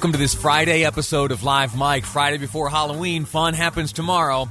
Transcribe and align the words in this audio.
Welcome 0.00 0.12
to 0.12 0.18
this 0.18 0.34
Friday 0.34 0.86
episode 0.86 1.30
of 1.30 1.44
Live 1.44 1.76
Mic. 1.76 2.06
Friday 2.06 2.38
before 2.38 2.70
Halloween. 2.70 3.26
Fun 3.26 3.52
happens 3.52 3.92
tomorrow. 3.92 4.48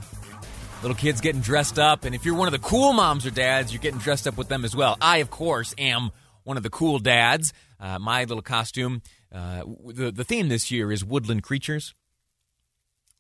Little 0.84 0.96
kids 0.96 1.22
getting 1.22 1.42
dressed 1.42 1.80
up, 1.80 2.06
and 2.06 2.14
if 2.14 2.24
you're 2.24 2.36
one 2.36 2.48
of 2.48 2.52
the 2.52 2.60
cool 2.60 2.94
moms 2.94 3.26
or 3.26 3.32
dads, 3.32 3.74
you're 3.74 3.82
getting 3.82 3.98
dressed 4.00 4.28
up 4.28 4.38
with 4.38 4.48
them 4.48 4.64
as 4.64 4.76
well. 4.76 4.96
I, 5.02 5.18
of 5.18 5.32
course, 5.32 5.74
am 5.80 6.12
one 6.44 6.56
of 6.58 6.62
the 6.62 6.70
cool 6.70 7.00
dads. 7.00 7.52
Uh, 7.80 7.98
my 7.98 8.26
little 8.26 8.44
costume. 8.44 9.02
Uh, 9.34 9.64
the 9.88 10.12
the 10.12 10.24
theme 10.24 10.50
this 10.50 10.70
year 10.70 10.92
is 10.92 11.04
woodland 11.04 11.42
creatures. 11.42 11.96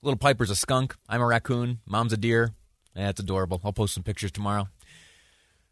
Little 0.03 0.19
Piper's 0.19 0.51
a 0.51 0.55
skunk. 0.55 0.95
I'm 1.09 1.21
a 1.21 1.25
raccoon. 1.25 1.79
Mom's 1.87 2.13
a 2.13 2.17
deer. 2.17 2.51
That's 2.93 3.19
adorable. 3.19 3.59
I'll 3.63 3.73
post 3.73 3.95
some 3.95 4.03
pictures 4.03 4.31
tomorrow. 4.31 4.67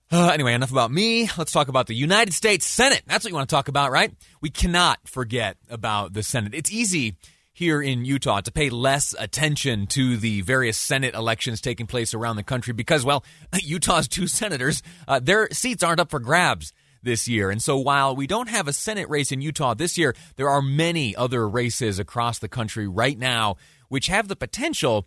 Uh, 0.10 0.30
anyway, 0.30 0.54
enough 0.54 0.72
about 0.72 0.90
me. 0.90 1.30
Let's 1.38 1.52
talk 1.52 1.68
about 1.68 1.88
the 1.88 1.94
United 1.94 2.34
States 2.34 2.66
Senate. 2.66 3.02
That's 3.08 3.26
what 3.26 3.30
you 3.30 3.36
want 3.36 3.50
to 3.50 3.54
talk 3.54 3.68
about, 3.68 3.92
right? 3.92 4.14
We 4.40 4.50
cannot 4.50 5.00
forget 5.06 5.58
about 5.70 6.14
the 6.14 6.24
Senate. 6.24 6.54
It's 6.54 6.72
easy 6.72 7.18
here 7.52 7.82
in 7.82 8.06
Utah 8.06 8.40
to 8.40 8.52
pay 8.52 8.70
less 8.70 9.14
attention 9.20 9.86
to 9.88 10.16
the 10.16 10.42
various 10.42 10.78
Senate 10.78 11.14
elections 11.14 11.60
taking 11.60 11.88
place 11.88 12.14
around 12.14 12.38
the 12.38 12.44
country 12.44 12.72
because, 12.72 13.04
well, 13.04 13.26
Utah's 13.62 14.08
two 14.08 14.28
senators, 14.28 14.82
uh, 15.10 15.20
their 15.20 15.50
seats 15.52 15.84
aren't 15.84 16.00
up 16.00 16.10
for 16.10 16.22
grabs 16.22 16.72
this 17.04 17.28
year. 17.28 17.50
And 17.50 17.62
so 17.62 17.78
while 17.78 18.16
we 18.16 18.28
don't 18.28 18.48
have 18.48 18.70
a 18.70 18.74
Senate 18.74 19.10
race 19.10 19.34
in 19.34 19.42
Utah 19.42 19.74
this 19.74 19.98
year, 19.98 20.16
there 20.38 20.50
are 20.50 20.62
many 20.62 21.18
other 21.18 21.50
races 21.50 22.00
across 22.00 22.40
the 22.40 22.48
country 22.48 22.88
right 22.88 23.18
now 23.18 23.58
which 23.90 24.08
have 24.08 24.30
the 24.30 24.36
potential 24.38 25.06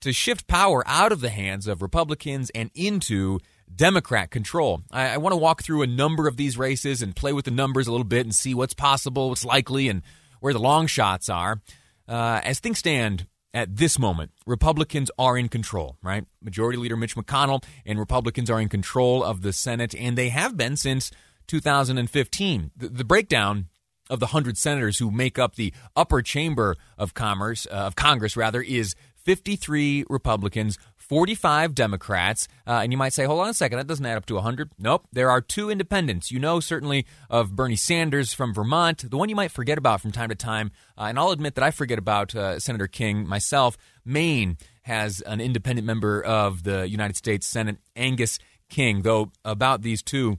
to 0.00 0.12
shift 0.12 0.46
power 0.48 0.82
out 0.86 1.12
of 1.12 1.20
the 1.20 1.30
hands 1.30 1.68
of 1.68 1.82
Republicans 1.82 2.50
and 2.50 2.70
into 2.74 3.38
Democrat 3.74 4.30
control. 4.30 4.82
I, 4.90 5.10
I 5.10 5.16
want 5.18 5.32
to 5.32 5.38
walk 5.38 5.62
through 5.62 5.82
a 5.82 5.86
number 5.86 6.28
of 6.28 6.36
these 6.36 6.58
races 6.58 7.02
and 7.02 7.14
play 7.14 7.32
with 7.32 7.44
the 7.44 7.50
numbers 7.50 7.86
a 7.86 7.90
little 7.90 8.04
bit 8.04 8.26
and 8.26 8.34
see 8.34 8.54
what's 8.54 8.74
possible, 8.74 9.28
what's 9.28 9.44
likely, 9.44 9.88
and 9.88 10.02
where 10.40 10.52
the 10.52 10.58
long 10.58 10.86
shots 10.86 11.28
are. 11.28 11.60
Uh, 12.08 12.40
as 12.44 12.58
things 12.58 12.78
stand 12.78 13.26
at 13.52 13.76
this 13.76 13.98
moment, 13.98 14.32
Republicans 14.46 15.10
are 15.18 15.36
in 15.36 15.48
control, 15.48 15.96
right? 16.02 16.24
Majority 16.42 16.78
Leader 16.78 16.96
Mitch 16.96 17.16
McConnell 17.16 17.64
and 17.84 17.98
Republicans 17.98 18.50
are 18.50 18.60
in 18.60 18.68
control 18.68 19.22
of 19.22 19.42
the 19.42 19.52
Senate, 19.52 19.94
and 19.94 20.16
they 20.16 20.28
have 20.28 20.56
been 20.56 20.76
since 20.76 21.10
2015. 21.46 22.70
The, 22.76 22.88
the 22.88 23.04
breakdown 23.04 23.66
of 24.08 24.20
the 24.20 24.26
100 24.26 24.58
senators 24.58 24.98
who 24.98 25.10
make 25.10 25.38
up 25.38 25.54
the 25.54 25.72
upper 25.94 26.20
chamber 26.20 26.76
of 26.98 27.14
commerce 27.14 27.66
uh, 27.70 27.74
of 27.74 27.96
Congress 27.96 28.36
rather 28.36 28.60
is 28.60 28.94
53 29.24 30.04
Republicans, 30.08 30.78
45 31.10 31.74
Democrats. 31.74 32.46
Uh, 32.64 32.80
and 32.84 32.92
you 32.92 32.96
might 32.96 33.12
say, 33.12 33.24
hold 33.24 33.40
on 33.40 33.48
a 33.48 33.54
second, 33.54 33.78
that 33.78 33.88
doesn't 33.88 34.06
add 34.06 34.16
up 34.16 34.26
to 34.26 34.34
100. 34.36 34.70
Nope, 34.78 35.08
there 35.12 35.28
are 35.28 35.40
two 35.40 35.68
independents. 35.68 36.30
You 36.30 36.38
know, 36.38 36.60
certainly, 36.60 37.04
of 37.28 37.56
Bernie 37.56 37.74
Sanders 37.74 38.32
from 38.32 38.54
Vermont, 38.54 39.10
the 39.10 39.16
one 39.16 39.28
you 39.28 39.34
might 39.34 39.50
forget 39.50 39.76
about 39.76 40.00
from 40.00 40.12
time 40.12 40.28
to 40.28 40.36
time. 40.36 40.70
Uh, 40.96 41.06
and 41.06 41.18
I'll 41.18 41.32
admit 41.32 41.56
that 41.56 41.64
I 41.64 41.72
forget 41.72 41.98
about 41.98 42.36
uh, 42.36 42.60
Senator 42.60 42.86
King 42.86 43.26
myself. 43.26 43.76
Maine 44.04 44.56
has 44.82 45.20
an 45.22 45.40
independent 45.40 45.84
member 45.84 46.22
of 46.22 46.62
the 46.62 46.88
United 46.88 47.16
States 47.16 47.44
Senate, 47.44 47.78
Angus 47.96 48.38
King, 48.68 49.02
though 49.02 49.32
about 49.44 49.82
these 49.82 50.04
two, 50.04 50.38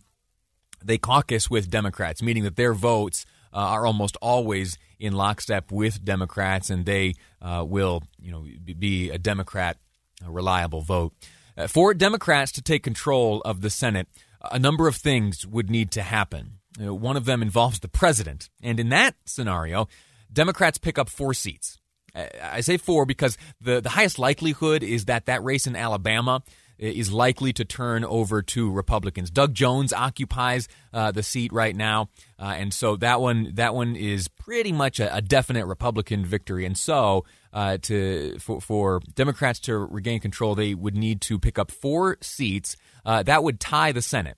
they 0.82 0.98
caucus 0.98 1.50
with 1.50 1.70
Democrats, 1.70 2.24
meaning 2.24 2.44
that 2.44 2.56
their 2.56 2.74
votes 2.74 3.26
uh, 3.53 3.58
are 3.58 3.86
almost 3.86 4.16
always 4.22 4.78
in 5.02 5.12
lockstep 5.12 5.70
with 5.70 6.06
Democrats, 6.06 6.70
and 6.70 6.86
they 6.86 7.16
uh, 7.42 7.66
will, 7.68 8.03
you 8.22 8.32
know, 8.32 8.46
be 8.80 9.09
a 9.09 9.18
Democrat 9.18 9.78
a 10.26 10.32
reliable 10.32 10.82
vote. 10.82 11.14
Uh, 11.58 11.68
for 11.68 11.94
Democrats 11.94 12.52
to 12.54 12.62
take 12.62 12.84
control 12.84 13.42
of 13.42 13.62
the 13.62 13.70
Senate, 13.70 14.08
a 14.52 14.59
number 14.59 14.88
of 14.88 14.96
things 14.96 15.46
would 15.46 15.70
need 15.70 15.92
to 15.92 16.02
happen. 16.02 16.59
Uh, 16.82 16.94
one 16.94 17.18
of 17.18 17.26
them 17.26 17.42
involves 17.42 17.80
the 17.80 17.88
president, 17.88 18.50
and 18.62 18.80
in 18.80 18.90
that 18.90 19.16
scenario, 19.26 19.88
Democrats 20.32 20.78
pick 20.78 20.98
up 20.98 21.09
four 21.09 21.34
seats. 21.34 21.78
Uh, 22.16 22.26
I 22.42 22.62
say 22.62 22.78
four 22.78 23.06
because 23.06 23.38
the, 23.59 23.82
the 23.82 23.90
highest 23.90 24.18
likelihood 24.18 24.84
is 24.84 25.06
that 25.06 25.26
that 25.26 25.44
race 25.44 25.68
in 25.68 25.76
Alabama 25.76 26.44
is 26.82 27.14
likely 27.14 27.53
to 27.53 27.64
turn 27.64 28.03
over 28.03 28.42
to 28.42 28.72
Republicans. 28.72 29.30
Doug 29.30 29.53
Jones 29.53 29.94
occupies 29.94 30.68
uh, 30.94 31.12
the 31.12 31.22
seat 31.22 31.53
right 31.53 31.76
now, 31.76 32.09
uh, 32.40 32.56
and 32.58 32.74
so 32.74 32.96
that 32.98 33.22
one 33.22 33.52
that 33.53 33.76
one 33.76 33.96
is 33.96 34.28
pretty 34.28 34.72
much 34.72 35.00
a, 35.00 35.16
a 35.16 35.22
definite 35.22 35.68
Republican 35.68 36.26
victory. 36.26 36.66
And 36.66 36.76
so, 36.76 37.24
uh, 37.54 37.78
to 37.84 38.38
for, 38.40 38.62
for, 38.62 39.02
Democrats 39.14 39.60
to 39.62 39.78
regain 39.78 40.20
control, 40.20 40.56
they 40.56 40.74
would 40.74 40.96
need 40.96 41.22
to 41.22 41.40
pick 41.40 41.60
up 41.60 41.72
four 41.72 42.18
seats. 42.22 42.78
Uh, 43.06 43.24
that 43.24 43.44
would 43.44 43.60
tie 43.60 43.92
the 43.92 44.02
Senate. 44.02 44.38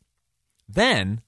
Then, 0.67 1.21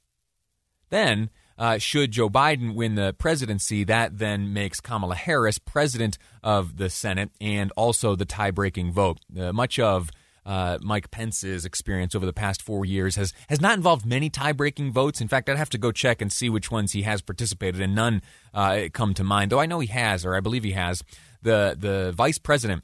then. 0.89 1.29
Uh, 1.57 1.77
should 1.77 2.11
Joe 2.11 2.29
Biden 2.29 2.75
win 2.75 2.95
the 2.95 3.15
presidency, 3.17 3.85
that 3.85 4.17
then 4.17 4.51
makes 4.51 4.81
Kamala 4.81 5.15
Harris 5.15 5.57
president 5.57 6.17
of 6.43 6.75
the 6.75 6.89
Senate 6.89 7.31
and 7.39 7.71
also 7.77 8.13
the 8.13 8.25
tie 8.25 8.51
breaking 8.51 8.91
vote. 8.91 9.19
Uh, 9.39 9.53
much 9.53 9.79
of 9.79 10.11
uh, 10.45 10.77
Mike 10.81 11.09
Pence's 11.11 11.65
experience 11.65 12.13
over 12.13 12.25
the 12.25 12.33
past 12.33 12.61
four 12.61 12.85
years 12.85 13.15
has 13.15 13.33
has 13.49 13.59
not 13.59 13.75
involved 13.75 14.05
many 14.05 14.29
tie 14.29 14.51
breaking 14.51 14.91
votes. 14.91 15.19
In 15.19 15.27
fact, 15.27 15.49
I'd 15.49 15.57
have 15.57 15.69
to 15.71 15.77
go 15.77 15.91
check 15.91 16.21
and 16.21 16.31
see 16.31 16.49
which 16.49 16.69
ones 16.69 16.91
he 16.91 17.01
has 17.01 17.21
participated 17.21 17.81
in. 17.81 17.95
None 17.95 18.21
uh, 18.53 18.83
come 18.93 19.13
to 19.15 19.23
mind, 19.23 19.51
though 19.51 19.59
I 19.59 19.65
know 19.65 19.79
he 19.79 19.87
has, 19.87 20.25
or 20.25 20.35
I 20.35 20.39
believe 20.39 20.63
he 20.63 20.73
has. 20.73 21.01
The 21.45 21.77
the 21.79 22.11
vice 22.11 22.39
president, 22.39 22.83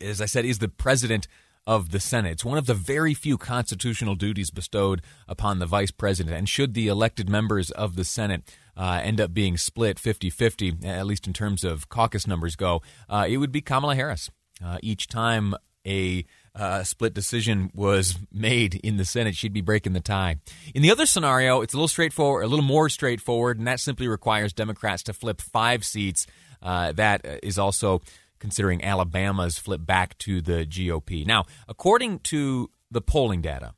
as 0.00 0.22
I 0.22 0.24
said, 0.24 0.46
is 0.46 0.60
the 0.60 0.68
president 0.68 1.28
of 1.66 1.90
the 1.90 2.00
Senate. 2.00 2.32
It's 2.32 2.44
one 2.44 2.56
of 2.56 2.64
the 2.64 2.74
very 2.74 3.12
few 3.12 3.36
constitutional 3.36 4.14
duties 4.14 4.50
bestowed 4.50 5.02
upon 5.28 5.58
the 5.58 5.66
vice 5.66 5.90
president. 5.90 6.36
And 6.36 6.48
should 6.48 6.72
the 6.72 6.88
elected 6.88 7.28
members 7.28 7.70
of 7.70 7.96
the 7.96 8.04
Senate 8.04 8.42
uh, 8.78 9.00
end 9.02 9.20
up 9.20 9.34
being 9.34 9.58
split 9.58 9.98
50 9.98 10.30
50, 10.30 10.78
at 10.84 11.04
least 11.04 11.26
in 11.26 11.34
terms 11.34 11.64
of 11.64 11.90
caucus 11.90 12.26
numbers 12.26 12.56
go, 12.56 12.80
uh, 13.10 13.26
it 13.28 13.36
would 13.36 13.52
be 13.52 13.60
Kamala 13.60 13.94
Harris. 13.94 14.30
Uh, 14.64 14.78
each 14.82 15.06
time 15.06 15.54
a 15.86 16.24
uh, 16.54 16.82
split 16.82 17.14
decision 17.14 17.70
was 17.74 18.16
made 18.32 18.76
in 18.76 18.96
the 18.96 19.04
Senate, 19.04 19.34
she'd 19.34 19.52
be 19.52 19.60
breaking 19.60 19.92
the 19.92 20.00
tie. 20.00 20.36
In 20.74 20.82
the 20.82 20.90
other 20.90 21.06
scenario, 21.06 21.60
it's 21.62 21.74
a 21.74 21.76
little 21.76 21.88
straightforward, 21.88 22.44
a 22.44 22.48
little 22.48 22.64
more 22.64 22.88
straightforward, 22.88 23.58
and 23.58 23.66
that 23.66 23.80
simply 23.80 24.06
requires 24.06 24.52
Democrats 24.52 25.02
to 25.04 25.12
flip 25.12 25.40
five 25.40 25.84
seats. 25.84 26.26
Uh, 26.64 26.92
that 26.92 27.40
is 27.42 27.58
also 27.58 28.00
considering 28.38 28.82
Alabama's 28.82 29.58
flip 29.58 29.84
back 29.86 30.18
to 30.18 30.40
the 30.40 30.66
GOP. 30.66 31.26
Now, 31.26 31.44
according 31.68 32.20
to 32.20 32.70
the 32.90 33.00
polling 33.00 33.42
data, 33.42 33.74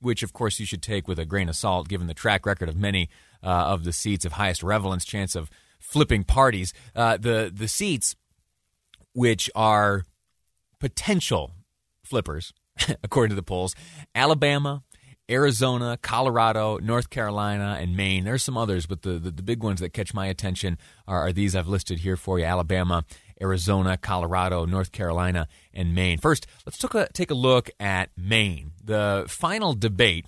which 0.00 0.22
of 0.22 0.32
course 0.32 0.58
you 0.60 0.66
should 0.66 0.82
take 0.82 1.06
with 1.08 1.18
a 1.18 1.24
grain 1.24 1.48
of 1.48 1.56
salt 1.56 1.88
given 1.88 2.08
the 2.08 2.14
track 2.14 2.44
record 2.44 2.68
of 2.68 2.76
many 2.76 3.08
uh, 3.42 3.46
of 3.46 3.84
the 3.84 3.92
seats 3.92 4.24
of 4.24 4.32
highest 4.32 4.62
relevance 4.62 5.04
chance 5.04 5.34
of 5.34 5.50
flipping 5.78 6.24
parties, 6.24 6.72
uh, 6.94 7.16
the 7.16 7.50
the 7.54 7.68
seats 7.68 8.16
which 9.14 9.50
are 9.54 10.04
potential 10.78 11.52
flippers, 12.02 12.52
according 13.02 13.30
to 13.30 13.36
the 13.36 13.42
polls 13.42 13.74
Alabama, 14.14 14.82
Arizona, 15.32 15.98
Colorado, 16.02 16.76
North 16.76 17.08
Carolina, 17.08 17.78
and 17.80 17.96
Maine. 17.96 18.24
There's 18.24 18.42
some 18.42 18.58
others, 18.58 18.84
but 18.84 19.00
the, 19.00 19.18
the, 19.18 19.30
the, 19.30 19.42
big 19.42 19.62
ones 19.62 19.80
that 19.80 19.94
catch 19.94 20.12
my 20.12 20.26
attention 20.26 20.76
are, 21.08 21.26
are 21.28 21.32
these 21.32 21.56
I've 21.56 21.66
listed 21.66 22.00
here 22.00 22.18
for 22.18 22.38
you 22.38 22.44
Alabama, 22.44 23.04
Arizona, 23.40 23.96
Colorado, 23.96 24.66
North 24.66 24.92
Carolina, 24.92 25.48
and 25.72 25.94
Maine. 25.94 26.18
First, 26.18 26.46
let's 26.66 26.76
take 26.76 26.94
a, 26.94 27.08
take 27.12 27.30
a 27.30 27.34
look 27.34 27.70
at 27.80 28.10
Maine. 28.14 28.72
The 28.84 29.24
final 29.26 29.72
debate 29.72 30.26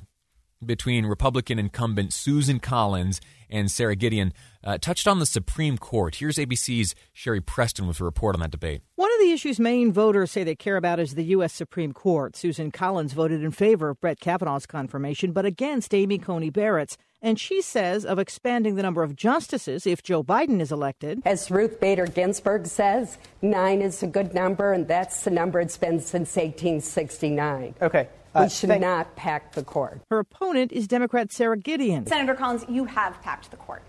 between 0.66 1.06
Republican 1.06 1.58
incumbent 1.58 2.12
Susan 2.12 2.58
Collins 2.58 3.20
and 3.50 3.70
Sara 3.70 3.94
Gideon 3.94 4.32
uh, 4.64 4.78
touched 4.78 5.06
on 5.06 5.19
the 5.19 5.26
Supreme 5.26 5.78
Court. 5.78 6.16
Here's 6.16 6.37
ABC's 6.37 6.94
Sherry 7.12 7.40
Preston 7.40 7.87
with 7.87 8.00
a 8.00 8.05
report 8.05 8.34
on 8.34 8.40
that 8.40 8.50
debate. 8.50 8.82
One 8.96 9.12
of 9.12 9.20
the 9.20 9.32
issues 9.32 9.61
Maine 9.61 9.93
voters 9.93 10.31
say 10.31 10.44
they 10.44 10.56
care 10.56 10.76
about 10.76 10.99
is 10.99 11.14
the 11.14 11.25
U.S. 11.25 11.52
Supreme 11.52 11.93
Court. 11.93 12.37
Susan 12.37 12.70
Collins 12.70 13.12
voted 13.12 13.43
in 13.43 13.50
favor 13.50 13.90
of 13.90 14.00
Brett 14.00 14.20
Kavanaugh's 14.20 14.66
confirmation, 14.66 15.32
but 15.32 15.44
against 15.44 15.94
Amy 15.94 16.19
Coney 16.19 16.50
Barrett's. 16.50 16.96
And 17.22 17.40
she 17.40 17.62
says 17.62 18.05
of 18.05 18.19
expanding 18.19 18.75
the 18.75 18.82
number 18.82 19.02
of 19.02 19.16
justices 19.16 19.87
if 19.87 20.02
Joe 20.02 20.22
Biden 20.22 20.61
is 20.61 20.70
elected. 20.70 21.22
As 21.25 21.50
Ruth 21.50 21.81
Bader 21.81 22.06
Ginsburg 22.06 22.66
says, 22.66 23.16
nine 23.40 23.81
is 23.81 24.02
a 24.02 24.06
good 24.06 24.34
number, 24.34 24.72
and 24.72 24.87
that's 24.87 25.22
the 25.22 25.31
number 25.31 25.61
it's 25.61 25.78
been 25.78 26.00
since 26.00 26.37
1869. 26.37 27.76
Okay. 27.81 28.08
Uh, 28.34 28.42
we 28.44 28.48
should 28.48 28.81
not 28.81 29.14
pack 29.16 29.52
the 29.52 29.62
court. 29.62 30.00
Her 30.10 30.19
opponent 30.19 30.72
is 30.72 30.88
Democrat 30.88 31.32
Sara 31.32 31.56
Gideon. 31.56 32.06
Senator 32.06 32.34
Collins, 32.34 32.64
you 32.69 32.84
have 32.86 33.20
packed 33.22 33.50
the 33.50 33.56
court. 33.56 33.82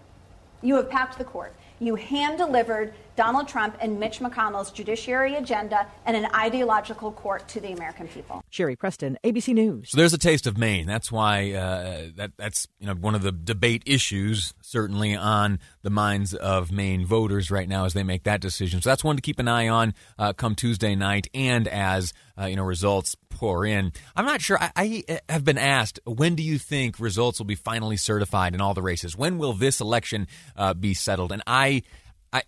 You 0.62 0.76
have 0.76 0.90
packed 0.90 1.18
the 1.18 1.24
court. 1.24 1.54
You 1.80 1.96
hand 1.96 2.38
delivered 2.38 2.94
Donald 3.16 3.48
Trump 3.48 3.78
and 3.80 4.00
Mitch 4.00 4.20
McConnell's 4.20 4.72
judiciary 4.72 5.36
agenda 5.36 5.88
and 6.06 6.18
an 6.18 6.28
ideological 6.34 7.12
court 7.12 7.48
to 7.50 7.60
the 7.60 7.72
American 7.72 8.08
people. 8.08 8.44
Sherry 8.50 8.76
Preston, 8.76 9.18
ABC 9.24 9.54
News. 9.54 9.92
So 9.92 9.98
there's 9.98 10.14
a 10.14 10.18
taste 10.18 10.48
of 10.48 10.58
Maine. 10.58 10.86
That's 10.86 11.12
why 11.12 11.52
uh, 11.52 12.08
that 12.16 12.32
that's 12.38 12.68
you 12.80 12.88
know 12.88 12.94
one 12.94 13.16
of 13.16 13.22
the 13.22 13.32
debate 13.32 13.84
issues 13.86 14.54
certainly 14.62 15.16
on 15.16 15.60
the 15.82 15.90
minds 15.90 16.34
of 16.34 16.72
Maine 16.72 17.06
voters 17.06 17.52
right 17.52 17.68
now 17.68 17.86
as 17.86 17.94
they 17.94 18.04
make 18.04 18.24
that 18.24 18.42
decision. 18.42 18.82
So 18.82 18.90
that's 18.90 19.04
one 19.04 19.16
to 19.16 19.22
keep 19.22 19.40
an 19.40 19.48
eye 19.48 19.68
on 19.68 19.94
uh, 20.18 20.34
come 20.34 20.56
Tuesday 20.56 20.96
night 20.96 21.28
and 21.34 21.68
as 21.68 22.14
uh, 22.40 22.46
you 22.46 22.56
know 22.56 22.64
results 22.64 23.16
pour 23.30 23.66
in. 23.66 23.92
I'm 24.16 24.26
not 24.26 24.42
sure. 24.42 24.58
I, 24.60 24.72
I, 24.76 25.20
have 25.30 25.44
been 25.44 25.58
asked 25.58 26.00
when 26.06 26.36
do 26.36 26.44
you 26.44 26.58
think 26.58 27.00
results 27.00 27.40
will 27.40 27.46
be 27.46 27.56
finally 27.56 27.98
certified 27.98 28.54
in 28.54 28.62
all 28.62 28.74
the 28.74 28.82
races? 28.82 29.16
When 29.16 29.38
will 29.38 29.54
this 29.54 29.82
election 29.82 30.28
uh, 30.56 30.74
be 30.74 30.94
settled? 30.94 31.32
And 31.32 31.44
I, 31.46 31.84
I, 32.32 32.44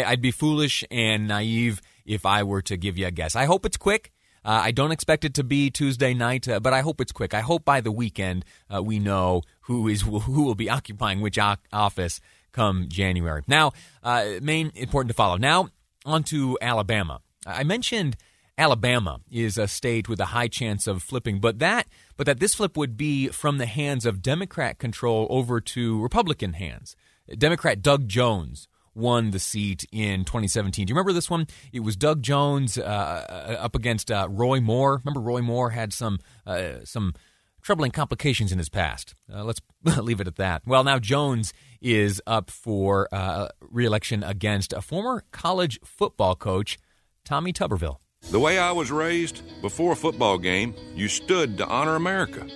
I, 0.00 0.10
would 0.10 0.22
be 0.22 0.30
foolish 0.30 0.84
and 0.90 1.28
naive 1.28 1.80
if 2.04 2.24
I 2.24 2.42
were 2.42 2.62
to 2.62 2.76
give 2.76 2.96
you 2.98 3.06
a 3.06 3.10
guess. 3.10 3.36
I 3.36 3.44
hope 3.44 3.66
it's 3.66 3.76
quick. 3.76 4.12
Uh, 4.44 4.60
I 4.64 4.70
don't 4.72 4.90
expect 4.90 5.24
it 5.24 5.34
to 5.34 5.44
be 5.44 5.70
Tuesday 5.70 6.14
night, 6.14 6.48
uh, 6.48 6.58
but 6.58 6.72
I 6.72 6.80
hope 6.80 7.00
it's 7.00 7.12
quick. 7.12 7.32
I 7.32 7.40
hope 7.40 7.64
by 7.64 7.80
the 7.80 7.92
weekend 7.92 8.44
uh, 8.74 8.82
we 8.82 8.98
know 8.98 9.42
who 9.62 9.86
is 9.86 10.02
who 10.02 10.42
will 10.44 10.54
be 10.54 10.68
occupying 10.70 11.20
which 11.20 11.38
office 11.72 12.20
come 12.52 12.86
January. 12.88 13.42
Now, 13.46 13.72
uh, 14.02 14.24
Maine 14.42 14.72
important 14.74 15.10
to 15.10 15.14
follow. 15.14 15.36
Now 15.36 15.68
on 16.04 16.24
to 16.24 16.58
Alabama. 16.60 17.20
I 17.46 17.62
mentioned 17.62 18.16
Alabama 18.58 19.20
is 19.30 19.56
a 19.56 19.68
state 19.68 20.08
with 20.08 20.20
a 20.20 20.26
high 20.26 20.48
chance 20.48 20.86
of 20.86 21.02
flipping, 21.02 21.38
but 21.38 21.60
that 21.60 21.86
but 22.16 22.26
that 22.26 22.40
this 22.40 22.54
flip 22.54 22.76
would 22.76 22.96
be 22.96 23.28
from 23.28 23.58
the 23.58 23.66
hands 23.66 24.04
of 24.04 24.22
Democrat 24.22 24.78
control 24.78 25.26
over 25.30 25.60
to 25.60 26.00
Republican 26.02 26.54
hands. 26.54 26.96
Democrat 27.38 27.80
Doug 27.80 28.08
Jones 28.08 28.66
won 28.94 29.30
the 29.30 29.38
seat 29.38 29.84
in 29.92 30.24
2017. 30.24 30.86
Do 30.86 30.90
you 30.90 30.94
remember 30.94 31.12
this 31.12 31.30
one? 31.30 31.46
It 31.72 31.80
was 31.80 31.96
Doug 31.96 32.22
Jones 32.22 32.78
uh, 32.78 32.82
uh, 32.82 33.56
up 33.60 33.74
against 33.74 34.10
uh, 34.10 34.28
Roy 34.30 34.60
Moore. 34.60 35.00
Remember, 35.04 35.20
Roy 35.20 35.40
Moore 35.40 35.70
had 35.70 35.92
some 35.92 36.18
uh, 36.46 36.84
some 36.84 37.14
troubling 37.62 37.92
complications 37.92 38.52
in 38.52 38.58
his 38.58 38.68
past. 38.68 39.14
Uh, 39.32 39.44
let's 39.44 39.60
leave 39.98 40.20
it 40.20 40.26
at 40.26 40.36
that. 40.36 40.62
Well, 40.66 40.84
now 40.84 40.98
Jones 40.98 41.52
is 41.80 42.20
up 42.26 42.50
for 42.50 43.08
uh, 43.12 43.48
reelection 43.60 44.22
against 44.22 44.72
a 44.72 44.82
former 44.82 45.24
college 45.30 45.78
football 45.84 46.34
coach, 46.34 46.78
Tommy 47.24 47.52
Tuberville. 47.52 47.98
The 48.30 48.38
way 48.38 48.58
I 48.58 48.70
was 48.70 48.92
raised, 48.92 49.42
before 49.62 49.92
a 49.92 49.96
football 49.96 50.38
game, 50.38 50.74
you 50.94 51.08
stood 51.08 51.58
to 51.58 51.66
honor 51.66 51.96
America, 51.96 52.46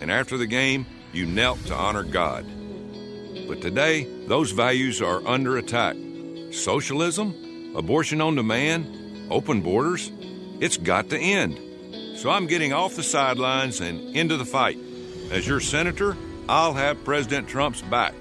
and 0.00 0.10
after 0.10 0.36
the 0.36 0.46
game, 0.46 0.84
you 1.14 1.24
knelt 1.24 1.64
to 1.66 1.74
honor 1.74 2.02
God. 2.02 2.44
But 3.46 3.60
today, 3.60 4.04
those 4.26 4.52
values 4.52 5.02
are 5.02 5.26
under 5.26 5.56
attack. 5.56 5.96
Socialism, 6.50 7.74
abortion 7.76 8.20
on 8.20 8.36
demand, 8.36 9.30
open 9.30 9.60
borders, 9.60 10.10
it's 10.60 10.76
got 10.76 11.10
to 11.10 11.18
end. 11.18 11.60
So 12.18 12.30
I'm 12.30 12.46
getting 12.46 12.72
off 12.72 12.96
the 12.96 13.02
sidelines 13.02 13.80
and 13.80 14.16
into 14.16 14.36
the 14.36 14.44
fight. 14.44 14.78
As 15.30 15.46
your 15.46 15.60
senator, 15.60 16.16
I'll 16.48 16.74
have 16.74 17.04
President 17.04 17.48
Trump's 17.48 17.82
back. 17.82 18.14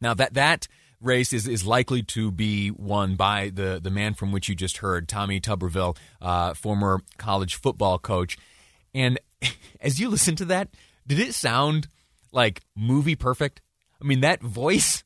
Now 0.00 0.14
that 0.14 0.34
that 0.34 0.68
race 1.00 1.32
is, 1.32 1.48
is 1.48 1.66
likely 1.66 2.02
to 2.02 2.30
be 2.30 2.70
won 2.70 3.16
by 3.16 3.50
the, 3.52 3.80
the 3.82 3.90
man 3.90 4.14
from 4.14 4.32
which 4.32 4.48
you 4.48 4.54
just 4.54 4.78
heard, 4.78 5.08
Tommy 5.08 5.40
Tuberville, 5.40 5.96
uh, 6.20 6.54
former 6.54 7.00
college 7.18 7.56
football 7.56 7.98
coach. 7.98 8.38
And 8.94 9.18
as 9.80 10.00
you 10.00 10.08
listen 10.08 10.36
to 10.36 10.44
that, 10.46 10.68
did 11.06 11.18
it 11.18 11.34
sound 11.34 11.88
like 12.32 12.62
movie 12.76 13.16
perfect? 13.16 13.60
I 14.02 14.06
mean, 14.06 14.20
that 14.20 14.42
voice 14.42 15.04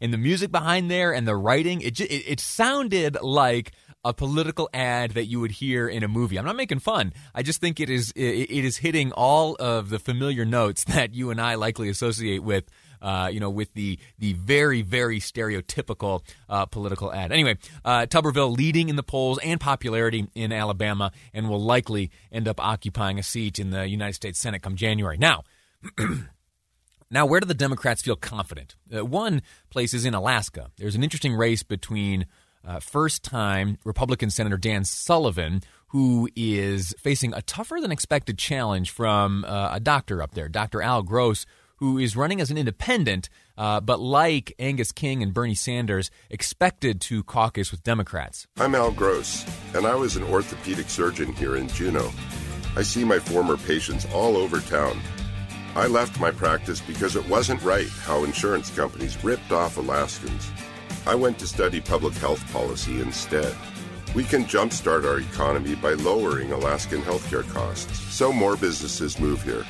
and 0.00 0.12
the 0.12 0.18
music 0.18 0.50
behind 0.50 0.90
there 0.90 1.12
and 1.12 1.26
the 1.26 1.36
writing, 1.36 1.80
it, 1.80 1.94
just, 1.94 2.10
it, 2.10 2.24
it 2.26 2.40
sounded 2.40 3.16
like 3.20 3.72
a 4.04 4.12
political 4.12 4.68
ad 4.74 5.12
that 5.12 5.26
you 5.26 5.38
would 5.40 5.52
hear 5.52 5.88
in 5.88 6.02
a 6.02 6.08
movie. 6.08 6.38
I'm 6.38 6.44
not 6.44 6.56
making 6.56 6.80
fun. 6.80 7.12
I 7.34 7.42
just 7.42 7.60
think 7.60 7.78
it 7.78 7.88
is 7.88 8.12
it, 8.16 8.50
it 8.50 8.64
is 8.64 8.78
hitting 8.78 9.12
all 9.12 9.54
of 9.60 9.90
the 9.90 9.98
familiar 9.98 10.44
notes 10.44 10.84
that 10.88 11.14
you 11.14 11.30
and 11.30 11.40
I 11.40 11.54
likely 11.54 11.88
associate 11.88 12.42
with 12.42 12.64
uh, 13.00 13.28
you 13.32 13.40
know, 13.40 13.50
with 13.50 13.74
the 13.74 13.98
the 14.18 14.32
very 14.34 14.80
very 14.80 15.18
stereotypical 15.18 16.22
uh, 16.48 16.66
political 16.66 17.12
ad. 17.12 17.32
Anyway, 17.32 17.58
uh, 17.84 18.06
Tuberville 18.06 18.56
leading 18.56 18.88
in 18.88 18.96
the 18.96 19.02
polls 19.02 19.40
and 19.42 19.60
popularity 19.60 20.28
in 20.34 20.52
Alabama, 20.52 21.10
and 21.34 21.48
will 21.48 21.60
likely 21.60 22.12
end 22.30 22.46
up 22.46 22.60
occupying 22.60 23.18
a 23.18 23.22
seat 23.22 23.58
in 23.58 23.70
the 23.70 23.88
United 23.88 24.14
States 24.14 24.38
Senate 24.38 24.62
come 24.62 24.76
January. 24.76 25.18
Now. 25.18 25.42
Now, 27.12 27.26
where 27.26 27.40
do 27.40 27.46
the 27.46 27.52
Democrats 27.52 28.00
feel 28.00 28.16
confident? 28.16 28.74
Uh, 28.90 29.04
one 29.04 29.42
place 29.68 29.92
is 29.92 30.06
in 30.06 30.14
Alaska. 30.14 30.70
There's 30.78 30.94
an 30.94 31.04
interesting 31.04 31.34
race 31.34 31.62
between 31.62 32.24
uh, 32.64 32.80
first 32.80 33.22
time 33.22 33.76
Republican 33.84 34.30
Senator 34.30 34.56
Dan 34.56 34.86
Sullivan, 34.86 35.60
who 35.88 36.30
is 36.34 36.94
facing 36.98 37.34
a 37.34 37.42
tougher 37.42 37.80
than 37.82 37.92
expected 37.92 38.38
challenge 38.38 38.90
from 38.90 39.44
uh, 39.44 39.72
a 39.74 39.78
doctor 39.78 40.22
up 40.22 40.32
there, 40.32 40.48
Dr. 40.48 40.80
Al 40.80 41.02
Gross, 41.02 41.44
who 41.76 41.98
is 41.98 42.16
running 42.16 42.40
as 42.40 42.50
an 42.50 42.56
independent, 42.56 43.28
uh, 43.58 43.80
but 43.80 44.00
like 44.00 44.54
Angus 44.58 44.90
King 44.90 45.22
and 45.22 45.34
Bernie 45.34 45.54
Sanders, 45.54 46.10
expected 46.30 47.02
to 47.02 47.22
caucus 47.24 47.70
with 47.70 47.82
Democrats. 47.82 48.46
I'm 48.56 48.74
Al 48.74 48.90
Gross, 48.90 49.44
and 49.74 49.86
I 49.86 49.96
was 49.96 50.16
an 50.16 50.22
orthopedic 50.22 50.88
surgeon 50.88 51.34
here 51.34 51.56
in 51.56 51.68
Juneau. 51.68 52.10
I 52.74 52.80
see 52.80 53.04
my 53.04 53.18
former 53.18 53.58
patients 53.58 54.06
all 54.14 54.38
over 54.38 54.60
town. 54.60 54.98
I 55.74 55.86
left 55.86 56.20
my 56.20 56.30
practice 56.30 56.82
because 56.82 57.16
it 57.16 57.26
wasn't 57.30 57.62
right 57.62 57.88
how 57.88 58.24
insurance 58.24 58.68
companies 58.68 59.24
ripped 59.24 59.52
off 59.52 59.78
Alaskans. 59.78 60.50
I 61.06 61.14
went 61.14 61.38
to 61.38 61.46
study 61.46 61.80
public 61.80 62.12
health 62.14 62.44
policy 62.52 63.00
instead. 63.00 63.56
We 64.14 64.24
can 64.24 64.44
jumpstart 64.44 65.06
our 65.06 65.20
economy 65.20 65.74
by 65.74 65.94
lowering 65.94 66.52
Alaskan 66.52 67.00
healthcare 67.00 67.48
costs 67.54 67.98
so 68.14 68.30
more 68.34 68.56
businesses 68.56 69.18
move 69.18 69.42
here. 69.42 69.64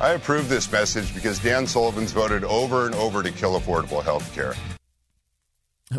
I 0.00 0.12
approve 0.12 0.48
this 0.48 0.72
message 0.72 1.14
because 1.14 1.38
Dan 1.38 1.66
Sullivan's 1.66 2.12
voted 2.12 2.42
over 2.42 2.86
and 2.86 2.94
over 2.94 3.22
to 3.22 3.30
kill 3.30 3.60
affordable 3.60 4.02
health 4.02 4.34
care. 4.34 4.54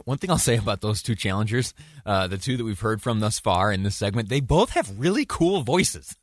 One 0.05 0.17
thing 0.17 0.31
I'll 0.31 0.39
say 0.39 0.57
about 0.57 0.81
those 0.81 1.03
two 1.03 1.13
challengers, 1.13 1.75
uh, 2.07 2.25
the 2.25 2.39
two 2.39 2.57
that 2.57 2.63
we've 2.63 2.79
heard 2.79 3.03
from 3.03 3.19
thus 3.19 3.37
far 3.37 3.71
in 3.71 3.83
this 3.83 3.95
segment, 3.95 4.29
they 4.29 4.39
both 4.39 4.71
have 4.71 4.99
really 4.99 5.25
cool 5.25 5.61
voices. 5.61 6.15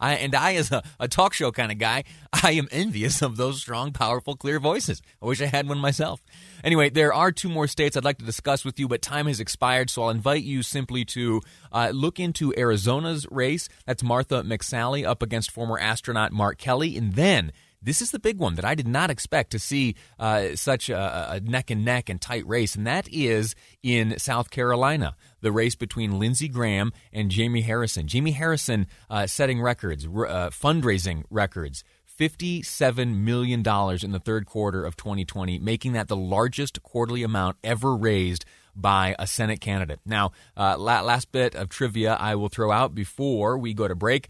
I, 0.00 0.14
and 0.14 0.34
I, 0.34 0.54
as 0.54 0.70
a, 0.70 0.82
a 0.98 1.08
talk 1.08 1.32
show 1.32 1.52
kind 1.52 1.72
of 1.72 1.78
guy, 1.78 2.04
I 2.32 2.52
am 2.52 2.68
envious 2.70 3.22
of 3.22 3.36
those 3.36 3.60
strong, 3.60 3.92
powerful, 3.92 4.36
clear 4.36 4.60
voices. 4.60 5.02
I 5.22 5.26
wish 5.26 5.40
I 5.40 5.46
had 5.46 5.68
one 5.68 5.78
myself. 5.78 6.22
Anyway, 6.64 6.90
there 6.90 7.12
are 7.12 7.32
two 7.32 7.48
more 7.48 7.66
states 7.66 7.96
I'd 7.96 8.04
like 8.04 8.18
to 8.18 8.24
discuss 8.24 8.64
with 8.64 8.78
you, 8.78 8.88
but 8.88 9.02
time 9.02 9.26
has 9.26 9.40
expired, 9.40 9.90
so 9.90 10.04
I'll 10.04 10.10
invite 10.10 10.44
you 10.44 10.62
simply 10.62 11.04
to 11.06 11.40
uh, 11.72 11.90
look 11.92 12.20
into 12.20 12.54
Arizona's 12.56 13.26
race. 13.30 13.68
That's 13.86 14.02
Martha 14.02 14.42
McSally 14.42 15.04
up 15.04 15.22
against 15.22 15.50
former 15.50 15.78
astronaut 15.78 16.32
Mark 16.32 16.58
Kelly, 16.58 16.96
and 16.96 17.14
then 17.14 17.52
this 17.82 18.00
is 18.00 18.10
the 18.10 18.18
big 18.18 18.38
one 18.38 18.54
that 18.54 18.64
I 18.64 18.74
did 18.74 18.86
not 18.86 19.10
expect 19.10 19.50
to 19.52 19.58
see 19.58 19.96
uh, 20.18 20.54
such 20.54 20.88
a, 20.88 21.32
a, 21.32 21.40
neck 21.40 21.70
and 21.70 21.84
neck 21.84 22.08
and 22.08 22.20
tight 22.20 22.46
race, 22.46 22.74
and 22.74 22.86
that 22.86 23.08
is 23.12 23.54
in 23.82 24.18
South 24.18 24.50
Carolina, 24.50 25.16
the 25.40 25.52
race 25.52 25.74
between 25.74 26.18
Lindsey 26.18 26.48
Graham 26.48 26.92
and 27.12 27.30
Jamie 27.30 27.62
Harrison. 27.62 28.06
Jamie 28.06 28.32
Harrison 28.32 28.86
uh, 29.10 29.26
setting 29.26 29.60
records, 29.60 30.06
uh, 30.06 30.50
fundraising 30.50 31.24
records. 31.30 31.84
$57 32.18 33.16
million 33.16 33.60
in 33.60 34.12
the 34.12 34.20
third 34.22 34.46
quarter 34.46 34.84
of 34.84 34.96
2020, 34.96 35.58
making 35.58 35.94
that 35.94 36.08
the 36.08 36.14
largest 36.14 36.82
quarterly 36.82 37.22
amount 37.22 37.56
ever 37.64 37.96
raised 37.96 38.44
by 38.76 39.16
a 39.18 39.26
Senate 39.26 39.60
candidate. 39.60 39.98
Now, 40.04 40.32
uh, 40.56 40.76
last 40.78 41.32
bit 41.32 41.54
of 41.54 41.68
trivia 41.68 42.14
I 42.14 42.34
will 42.34 42.48
throw 42.48 42.70
out 42.70 42.94
before 42.94 43.58
we 43.58 43.74
go 43.74 43.88
to 43.88 43.94
break 43.94 44.28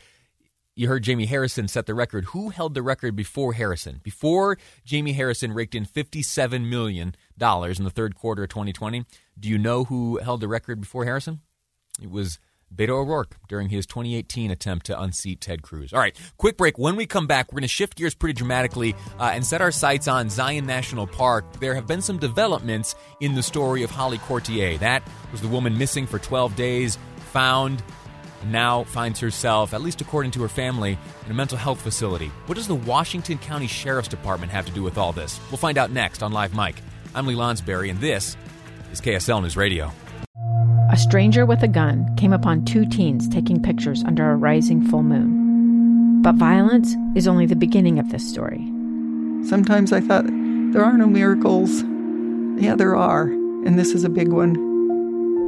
you 0.75 0.89
heard 0.89 1.03
Jamie 1.03 1.27
Harrison 1.27 1.69
set 1.69 1.87
the 1.87 1.95
record. 1.95 2.27
Who 2.27 2.49
held 2.49 2.75
the 2.75 2.83
record 2.83 3.15
before 3.15 3.53
Harrison? 3.53 4.01
Before 4.03 4.57
Jamie 4.85 5.13
Harrison 5.13 5.53
raked 5.53 5.75
in 5.75 5.85
$57 5.85 6.69
million 6.69 7.15
in 7.39 7.85
the 7.85 7.93
third 7.95 8.15
quarter 8.15 8.45
of 8.45 8.49
2020, 8.51 9.05
do 9.39 9.49
you 9.49 9.59
know 9.59 9.85
who 9.85 10.19
held 10.19 10.41
the 10.41 10.49
record 10.49 10.81
before 10.81 11.05
Harrison? 11.05 11.41
It 12.01 12.11
was 12.11 12.39
Beto 12.75 12.91
O'Rourke 12.91 13.37
during 13.49 13.69
his 13.69 13.87
2018 13.87 14.51
attempt 14.51 14.87
to 14.87 14.99
unseat 14.99 15.41
Ted 15.41 15.63
Cruz. 15.63 15.93
All 15.93 15.99
right, 15.99 16.19
quick 16.39 16.57
break. 16.57 16.79
When 16.79 16.97
we 16.97 17.07
come 17.07 17.27
back, 17.27 17.53
we're 17.53 17.57
going 17.57 17.63
to 17.63 17.69
shift 17.69 17.97
gears 17.97 18.15
pretty 18.15 18.33
dramatically 18.33 18.95
uh, 19.19 19.31
and 19.35 19.45
set 19.45 19.61
our 19.61 19.71
sights 19.71 20.09
on 20.09 20.31
Zion 20.31 20.67
National 20.67 21.07
Park. 21.07 21.61
There 21.61 21.75
have 21.75 21.87
been 21.87 22.01
some 22.01 22.19
developments 22.19 22.95
in 23.21 23.35
the 23.35 23.43
story 23.43 23.83
of 23.83 23.91
Holly 23.91 24.19
Courtier. 24.19 24.79
That 24.79 25.07
was 25.31 25.43
the 25.43 25.49
woman 25.49 25.77
missing 25.77 26.07
for 26.07 26.19
12 26.19 26.57
days, 26.57 26.99
found, 27.33 27.83
and 28.43 28.53
now 28.53 28.85
finds 28.85 29.21
herself, 29.21 29.73
at 29.73 29.83
least 29.83 30.01
according 30.01 30.33
to 30.33 30.43
her 30.43 30.49
family, 30.49 30.99
in 31.25 31.31
a 31.31 31.35
mental 31.35 31.57
health 31.57 31.81
facility. 31.81 32.31
What 32.47 32.57
does 32.57 32.69
the 32.69 32.75
Washington 32.75 33.39
County 33.39 33.67
Sheriff's 33.67 34.09
Department 34.09 34.53
have 34.53 34.67
to 34.67 34.73
do 34.73 34.83
with 34.83 34.99
all 34.99 35.13
this? 35.13 35.41
We'll 35.51 35.59
find 35.59 35.79
out 35.79 35.91
next 35.91 36.23
on 36.23 36.33
Live 36.33 36.55
Mic. 36.55 36.77
I'm 37.15 37.27
Lee 37.27 37.35
Lonsberry, 37.35 37.91
and 37.91 38.01
this 38.01 38.37
is 38.93 39.01
KSL 39.01 39.43
News 39.43 39.57
Radio. 39.57 39.93
A 40.91 40.97
stranger 40.97 41.47
with 41.47 41.63
a 41.63 41.69
gun 41.69 42.15
came 42.17 42.33
upon 42.35 42.65
two 42.65 42.85
teens 42.85 43.29
taking 43.29 43.63
pictures 43.63 44.05
under 44.05 44.31
a 44.31 44.37
rising 44.37 44.87
full 44.89 45.03
moon. 45.03 46.21
But 46.23 46.35
violence 46.35 46.95
is 47.17 47.27
only 47.27 47.47
the 47.47 47.57
beginning 47.57 47.99
of 47.99 48.11
this 48.11 48.29
story. 48.29 48.61
Sometimes 49.47 49.93
I 49.93 50.01
thought, 50.01 50.27
there 50.27 50.85
are 50.85 50.97
no 50.97 51.07
miracles. 51.07 51.83
Yeah, 52.63 52.77
there 52.77 52.95
are, 52.95 53.25
and 53.25 53.79
this 53.79 53.93
is 53.93 54.05
a 54.05 54.09
big 54.09 54.29
one. 54.29 54.72